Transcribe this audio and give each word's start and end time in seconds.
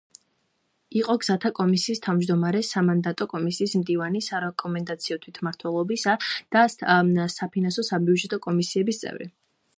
იყო 1.01 1.15
გზათა 1.23 1.51
კომისიის 1.59 2.01
თავმჯდომარე, 2.05 2.61
სამანდატო 2.69 3.27
კომისიის 3.33 3.75
მდივანი, 3.83 4.23
სარეკომენდაციო, 4.29 5.19
თვითმმართველობის 5.27 6.09
და 6.57 6.65
საფინანსო-საბიუჯეტო 7.37 8.43
კომისიების 8.49 9.05
წევრი. 9.07 9.31